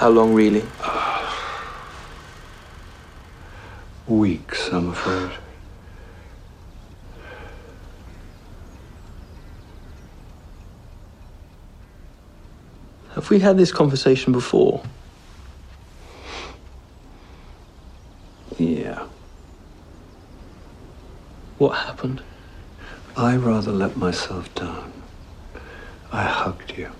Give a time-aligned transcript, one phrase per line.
[0.00, 0.64] How long, really?
[4.06, 5.30] Weeks, I'm afraid.
[13.10, 14.82] Have we had this conversation before?
[18.56, 19.06] Yeah.
[21.58, 22.22] What happened?
[23.18, 24.94] I rather let myself down.
[26.10, 26.90] I hugged you.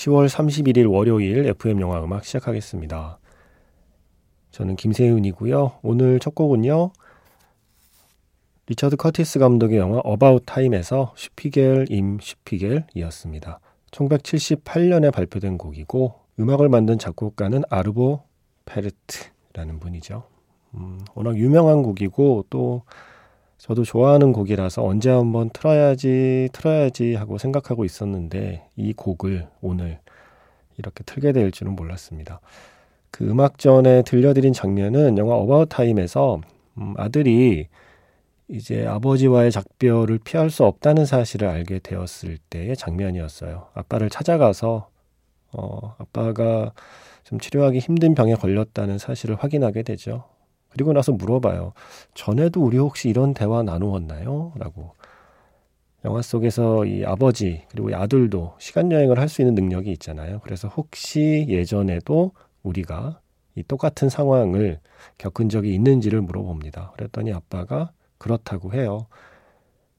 [0.00, 3.18] 10월 31일 월요일 FM 영화 음악 시작하겠습니다.
[4.50, 5.72] 저는 김세윤이고요.
[5.82, 6.92] 오늘 첫 곡은요.
[8.66, 13.60] 리처드 커티스 감독의 영화 About Time에서 Spiegel im Spiegel이었습니다.
[13.90, 18.22] 1978년에 발표된 곡이고 음악을 만든 작곡가는 아르보
[18.64, 20.22] 페르트라는 분이죠.
[20.76, 22.84] 음, 워낙 유명한 곡이고 또
[23.60, 29.98] 저도 좋아하는 곡이라서 언제 한번 틀어야지 틀어야지 하고 생각하고 있었는데 이 곡을 오늘
[30.78, 32.40] 이렇게 틀게 될 줄은 몰랐습니다.
[33.10, 36.40] 그 음악 전에 들려드린 장면은 영화 About Time에서
[36.78, 37.68] 음, 아들이
[38.48, 43.68] 이제 아버지와의 작별을 피할 수 없다는 사실을 알게 되었을 때의 장면이었어요.
[43.74, 44.88] 아빠를 찾아가서
[45.52, 46.72] 어, 아빠가
[47.24, 50.24] 좀 치료하기 힘든 병에 걸렸다는 사실을 확인하게 되죠.
[50.70, 51.72] 그리고 나서 물어봐요.
[52.14, 54.52] 전에도 우리 혹시 이런 대화 나누었나요?
[54.56, 54.94] 라고.
[56.04, 60.40] 영화 속에서 이 아버지 그리고 이 아들도 시간 여행을 할 수 있는 능력이 있잖아요.
[60.40, 63.20] 그래서 혹시 예전에도 우리가
[63.54, 64.80] 이 똑같은 상황을
[65.18, 66.92] 겪은 적이 있는지를 물어봅니다.
[66.96, 69.06] 그랬더니 아빠가 그렇다고 해요.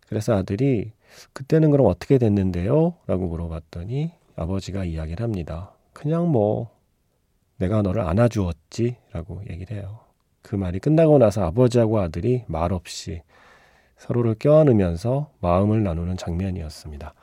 [0.08, 0.92] 그래서 아들이
[1.34, 2.96] 그때는 그럼 어떻게 됐는데요?
[3.08, 5.74] 라고 물어봤더니 아버지가 이야기를 합니다.
[5.94, 6.72] 그냥 뭐
[7.58, 10.00] 내가 너를 안아주었지 라고 얘기를 해요.
[10.42, 13.22] 그 말이 끝나고 나서 아버지하고 아들이 말없이
[13.98, 17.14] 서로를 껴안으면서 마음을 나누는 장면이었습니다.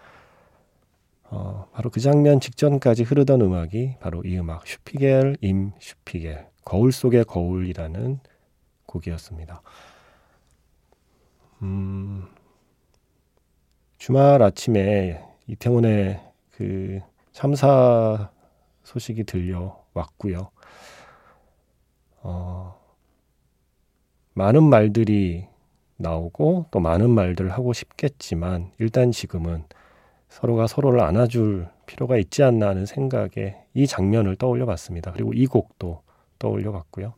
[1.31, 7.25] 어, 바로 그 장면 직전까지 흐르던 음악이 바로 이 음악 슈피겔 임 슈피겔 거울 속의
[7.25, 8.21] 거울이라는
[8.87, 9.63] 곡이었습니다.
[11.63, 12.25] 음,
[13.99, 16.21] 주말 아침에 이태원의
[16.53, 17.01] 그
[17.33, 18.31] 참사
[18.85, 20.51] 소식이 들려왔고요.
[22.23, 22.81] 어,
[24.39, 25.49] 많은 말들이
[25.97, 29.65] 나오고 또 많은 말들을 하고 싶겠지만 일단 지금은
[30.29, 35.11] 서로가 서로를 안아줄 필요가 있지 않나 하는 생각에 이 장면을 떠올려 봤습니다.
[35.11, 36.03] 그리고 이 곡도
[36.39, 37.15] 떠올려 봤고요.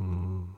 [0.00, 0.48] 음,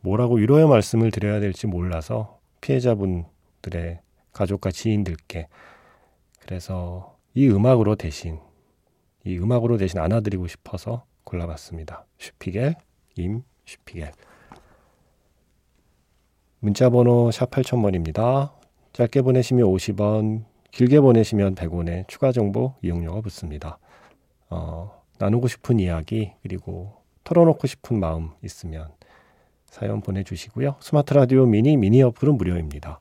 [0.00, 4.00] 뭐라고 위로의 말씀을 드려야 될지 몰라서 피해자분들의
[4.32, 5.46] 가족과 지인들께
[6.40, 8.40] 그래서 이 음악으로 대신
[9.24, 12.06] 이 음악으로 대신 안아드리고 싶어서 골라봤습니다.
[12.18, 12.74] 슈피겔,
[13.16, 14.12] 임 슈피겔.
[16.60, 18.52] 문자 번호 샵 8000번입니다.
[18.92, 23.78] 짧게 보내시면 50원, 길게 보내시면 100원의 추가 정보 이용료가 붙습니다.
[24.50, 26.92] 어, 나누고 싶은 이야기 그리고
[27.24, 28.88] 털어놓고 싶은 마음 있으면
[29.66, 30.76] 사연 보내주시고요.
[30.80, 33.00] 스마트 라디오 미니 미니 어플은 무료입니다.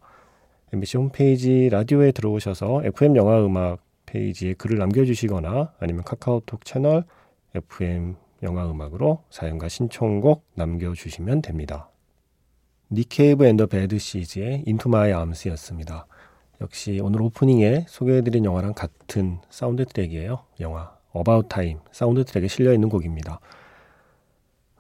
[0.74, 7.06] MBC 홈페이지 라디오에 들어오셔서 FM 영화 음악 페이지에 글을 남겨주시거나 아니면 카카오톡 채널
[7.56, 11.90] FM 영화 음악으로 사연과 신청곡 남겨주시면 됩니다.
[12.92, 16.06] 니케이브 앤더 배드 시즈의 인투 마이 암스였습니다.
[16.62, 20.44] 역시 오늘 오프닝에 소개해드린 영화랑 같은 사운드 트랙이에요.
[20.60, 23.40] 영화 About Time 사운드 트랙에 실려 있는 곡입니다.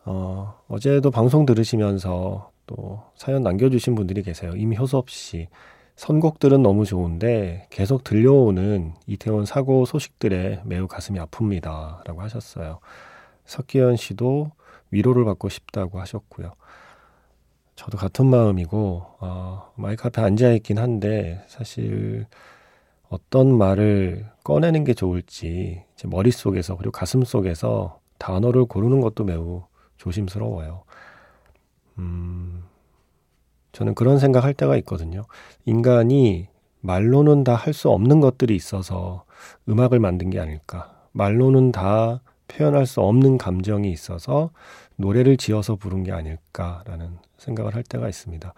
[0.05, 4.51] 어, 어제도 방송 들으시면서 또 사연 남겨주신 분들이 계세요.
[4.55, 5.47] 임효섭 씨.
[5.95, 12.03] 선곡들은 너무 좋은데 계속 들려오는 이태원 사고 소식들에 매우 가슴이 아픕니다.
[12.05, 12.79] 라고 하셨어요.
[13.45, 14.51] 석기현 씨도
[14.91, 16.53] 위로를 받고 싶다고 하셨고요.
[17.75, 22.27] 저도 같은 마음이고, 어, 마이크 앞에 앉아 있긴 한데, 사실
[23.09, 29.63] 어떤 말을 꺼내는 게 좋을지, 제 머릿속에서, 그리고 가슴 속에서 단어를 고르는 것도 매우
[29.97, 30.83] 조심스러워요.
[31.99, 32.63] 음,
[33.71, 35.23] 저는 그런 생각할 때가 있거든요.
[35.65, 36.47] 인간이
[36.81, 39.23] 말로는 다 할 수 없는 것들이 있어서
[39.69, 40.93] 음악을 만든 게 아닐까.
[41.13, 44.51] 말로는 다 표현할 수 없는 감정이 있어서
[44.95, 48.53] 노래를 지어서 부른 게 아닐까라는 생각을 할 때가 있습니다.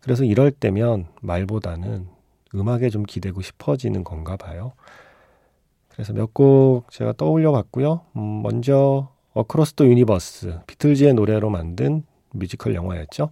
[0.00, 2.08] 그래서 이럴 때면 말보다는
[2.54, 4.72] 음악에 좀 기대고 싶어지는 건가 봐요.
[5.88, 8.02] 그래서 몇 곡 제가 떠올려 봤고요.
[8.16, 13.30] 음, 먼저 Across the Universe 비틀즈의 노래로 만든 뮤지컬 영화였죠.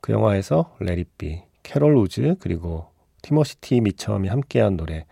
[0.00, 2.86] 그 영화에서 Let It Be, 캐롤 우즈 그리고
[3.22, 5.06] 티모시 티 미첨이 함께한 노래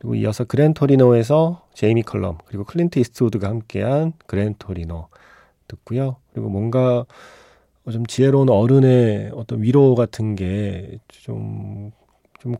[0.00, 5.08] 그리고 이어서 Gran Torino에서 제이미 컬럼 그리고 클린트 이스트우드가 함께한 Gran Torino
[5.68, 6.16] 듣고요.
[6.32, 7.06] 그리고 뭔가
[7.92, 11.92] 좀 지혜로운 어른의 어떤 위로 같은 게좀좀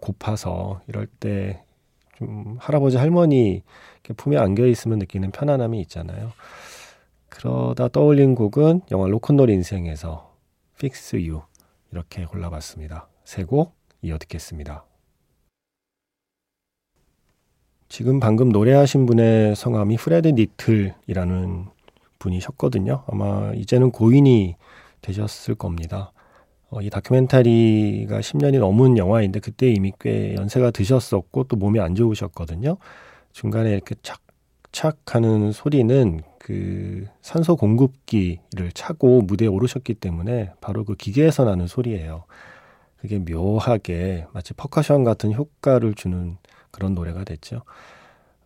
[0.01, 1.65] 고파서 이럴 때
[2.21, 3.63] 좀 할아버지 할머니
[4.17, 6.33] 품에 안겨 있으면 느끼는 편안함이 있잖아요.
[7.31, 10.35] 그러다 떠올린 곡은 영화 로큰롤 인생에서
[10.77, 11.43] Fix You
[11.93, 13.09] 이렇게 골라봤습니다.
[13.25, 14.90] 세 곡 이어 듣겠습니다.
[17.91, 21.67] 지금 방금 노래하신 분의 성함이 프레드 니틀이라는
[22.21, 23.03] 분이셨거든요.
[23.09, 24.55] 아마 이제는 고인이
[25.03, 26.13] 되셨을 겁니다.
[26.71, 32.77] 어, 이 다큐멘터리가 10년이 넘은 영화인데 그때 이미 꽤 연세가 드셨었고 또 몸이 안 좋으셨거든요.
[33.33, 41.45] 중간에 이렇게 착착 하는 소리는 그 산소 공급기를 차고 무대에 오르셨기 때문에 바로 그 기계에서
[41.45, 42.23] 나는 소리예요.
[42.99, 46.37] 그게 묘하게 마치 퍼커션 같은 효과를 주는
[46.71, 47.63] 그런 노래가 됐죠.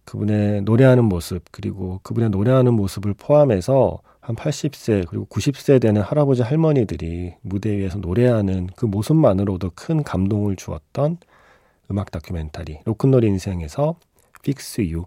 [0.05, 7.35] 그분의 노래하는 모습 그리고 그분의 노래하는 모습을 포함해서 한 80세 그리고 90세 되는 할아버지 할머니들이
[7.43, 11.19] 무대 위에서 노래하는 그 모습만으로도 큰 감동을 주었던
[11.91, 13.97] 음악 다큐멘터리 로큰롤 인생에서
[14.41, 15.05] Fix You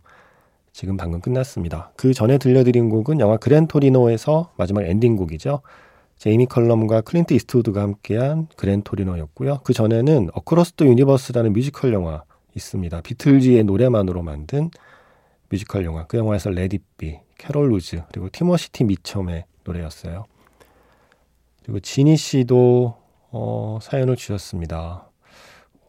[0.72, 1.92] 지금 방금 끝났습니다.
[1.96, 5.62] 그 전에 들려드린 곡은 영화 Gran Torino에서 마지막 엔딩곡이죠.
[6.18, 9.62] 제이미 컬럼과 클린트 이스트우드가 함께한 Gran Torino였고요.
[9.64, 12.24] 그 전에는 Across the Universe라는 뮤지컬 영화
[12.58, 13.02] 있습니다.
[13.02, 14.70] 비틀즈의 노래만으로 만든
[15.50, 16.06] 뮤지컬 영화.
[16.08, 20.26] 그 영화에서 Let It Be, 캐롤 우즈, 그리고 티머시 티 미첨의 노래였어요.
[21.64, 22.98] 그리고 지니 씨도
[23.32, 25.10] 어, 사연을 주셨습니다.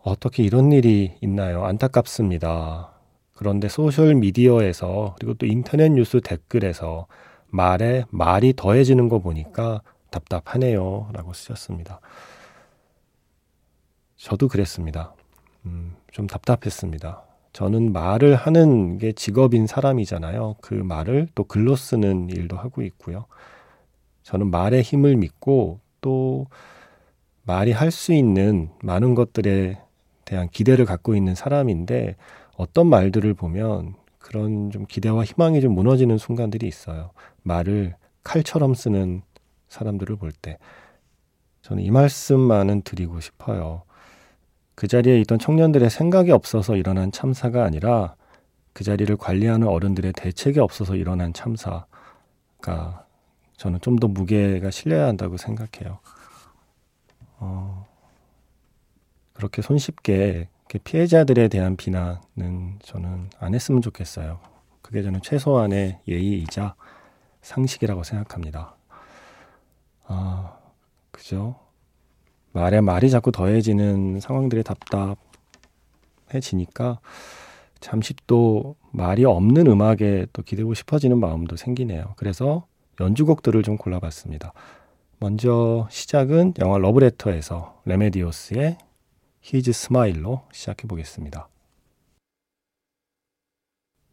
[0.03, 1.65] 어떻게 이런 일이 있나요?
[1.65, 2.93] 안타깝습니다.
[3.35, 7.06] 그런데 소셜 미디어에서 그리고 또 인터넷 뉴스 댓글에서
[7.47, 11.11] 말에 말이 더해지는 거 보니까 답답하네요.
[11.12, 12.00] 라고 쓰셨습니다.
[14.17, 15.14] 저도 그랬습니다.
[15.66, 17.22] 음, 좀 답답했습니다.
[17.52, 20.56] 저는 말을 하는 게 직업인 사람이잖아요.
[20.60, 23.26] 그 말을 또 글로 쓰는 일도 하고 있고요.
[24.22, 26.46] 저는 말의 힘을 믿고 또
[27.44, 29.81] 말이 할 수 있는 많은 것들에
[30.25, 32.16] 대한 기대를 갖고 있는 사람인데
[32.56, 37.11] 어떤 말들을 보면 그런 좀 기대와 희망이 좀 무너지는 순간들이 있어요.
[37.43, 39.22] 말을 칼처럼 쓰는
[39.69, 40.58] 사람들을 볼 때.
[41.62, 43.82] 저는 이 말씀만은 드리고 싶어요.
[44.78, 48.14] 그 자리에 있던 청년들의 생각이 없어서 일어난 참사가 아니라
[48.72, 51.84] 그 자리를 관리하는 어른들의 대책이 없어서 일어난 참사가
[53.56, 55.98] 저는 좀 더 무게가 실려야 한다고 생각해요.
[57.38, 57.88] 어,
[59.32, 60.48] 그렇게 손쉽게
[60.84, 64.38] 피해자들에 대한 비난은 저는 안 했으면 좋겠어요.
[64.80, 66.76] 그게 저는 최소한의 예의이자
[67.42, 68.76] 상식이라고 생각합니다.
[70.06, 70.56] 아,
[71.10, 71.68] 그죠?
[72.53, 74.62] 말에 말이 자꾸 더해지는 상황들이
[76.29, 77.00] 답답해지니까
[77.81, 82.15] 잠시 또 말이 없는 음악에 또 기대고 싶어지는 마음도 생기네요.
[82.17, 82.67] 그래서
[83.00, 84.53] 연주곡들을 좀 골라봤습니다.
[85.21, 88.79] 먼저 시작은 영화 러브레터에서 레메디오스의
[89.41, 91.49] 히즈 스마일로 시작해 보겠습니다.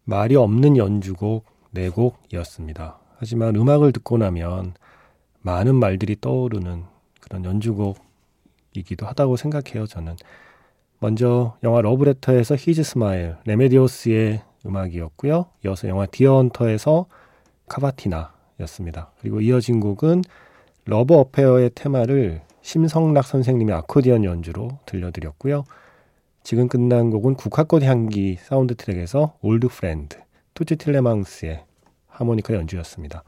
[0.04, 2.98] 말이 없는 연주곡 4곡이었습니다.
[3.18, 4.76] 하지만 음악을 듣고 나면
[5.42, 6.84] 많은 말들이 떠오르는
[7.22, 8.05] 그런 연주곡
[8.80, 10.16] 이기도 하다고 생각해요, 저는.
[11.00, 15.46] 먼저 영화 러브레터에서 His Smile, 레메디오스의 음악이었고요.
[15.66, 17.06] 이어서 영화 Deer Hunter에서
[17.68, 19.12] 카바티나였습니다.
[19.20, 20.24] 그리고 이어진 곡은
[20.86, 25.66] Love Affair의 테마를 심성락 선생님의 아코디언 연주로 들려드렸고요.
[26.44, 30.18] 지금 끝난 곡은 국화꽃 향기 사운드 트랙에서 Old Friend,
[30.54, 31.64] 투츠 틸레망스의
[32.08, 33.24] 하모니카 연주였습니다.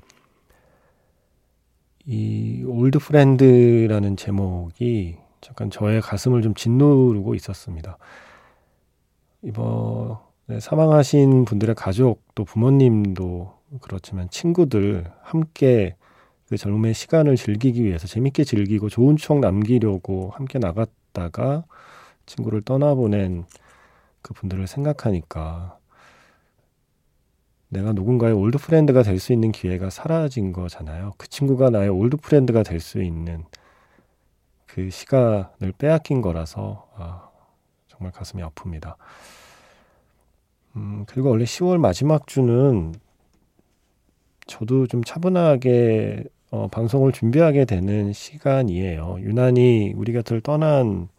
[2.06, 7.98] 이 Old Friend라는 제목이 잠깐 저의 가슴을 좀 짓누르고 있었습니다.
[9.44, 15.96] 이번에 사망하신 분들의 가족 또 부모님도 그렇지만 친구들 함께
[16.50, 21.66] 그 젊음의 시간을 즐기기 위해서 재밌게 즐기고 좋은 추억 남기려고 함께 나갔다가
[22.26, 23.46] 친구를 떠나보낸
[24.22, 25.78] 그 분들을 생각하니까
[27.70, 31.14] 내가 누군가의 Old Friend가 될 수 있는 기회가 사라진 거잖아요.
[31.18, 33.46] 그 친구가 나의 Old Friend가 될 수 있는
[34.68, 37.30] 그 시간을 빼앗긴 거라서 아,
[37.88, 38.96] 정말 가슴이 아픕니다.
[40.76, 42.94] 음, 그리고 원래 10월 마지막 주는
[44.46, 49.18] 저도 좀 차분하게 어, 방송을 준비하게 되는 시간이에요.
[49.20, 51.10] 유난히 우리 곁을 떠난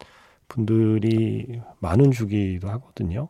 [0.48, 3.28] 분들이 많은 주기도 하거든요.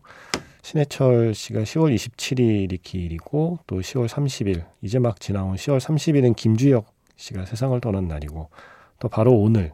[0.62, 7.46] 신해철 씨가 10월 27일이 기일이고 또 10월 30일 이제 막 지나온 10월 30일은 김주혁 씨가
[7.46, 8.50] 세상을 떠난 날이고
[9.00, 9.72] 또 바로 오늘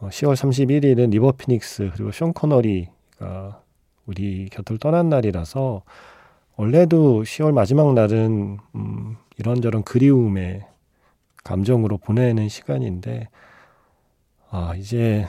[0.00, 3.62] 10월 어, 31일은 리버 피닉스 그리고 숀 커너리가
[4.06, 5.82] 우리 곁을 떠난 날이라서
[6.56, 10.66] 원래도 10월 마지막 날은 음, 이런저런 그리움의
[11.42, 13.28] 감정으로 보내는 시간인데
[14.50, 15.26] 아 이제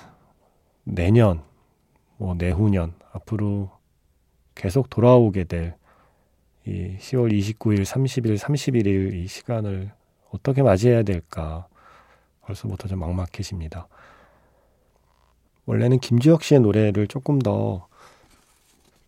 [0.84, 1.42] 내년
[2.18, 3.72] 뭐 내후년 앞으로
[4.56, 5.76] 계속 돌아오게 될
[6.68, 9.92] 이 10월 29일, 30일, 31일 이 시간을
[10.32, 11.68] 어떻게 맞이해야 될까
[12.42, 13.88] 벌써부터 좀 막막해집니다.
[15.66, 17.88] 원래는 김주혁 씨의 노래를 조금 더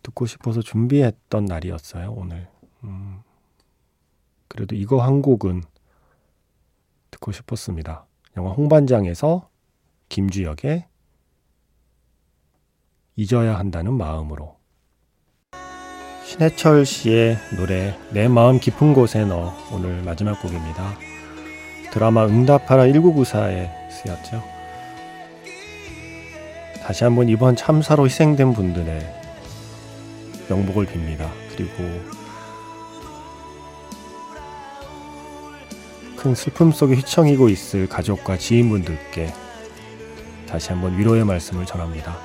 [0.02, 2.48] 듣고 싶어서 준비했던 날이었어요, 오늘.
[2.84, 3.20] 음,
[4.48, 5.62] 그래도 이거 한 곡은
[7.10, 8.06] 듣고 싶었습니다.
[8.36, 9.48] 영화 홍반장에서
[10.08, 10.86] 김주혁의
[13.16, 14.56] 잊어야 한다는 마음으로.
[16.24, 20.96] 신해철 씨의 노래 내 마음 깊은 곳에 너 오늘 마지막 곡입니다.
[21.90, 24.57] 드라마 응답하라 1994에 쓰였죠.
[26.88, 29.22] 다시 한번 이번 참사로 희생된 분들의
[30.48, 31.28] 명복을 빕니다.
[31.54, 31.84] 그리고
[36.16, 39.34] 큰 슬픔 속에 휘청이고 있을 가족과 지인분들께
[40.48, 42.16] 다시 한번 위로의 말씀을 전합니다.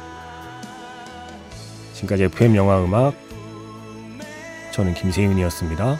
[1.95, 3.15] 지금까지 FM 영화 음악
[4.71, 5.97] 저는 김세윤이었습니다.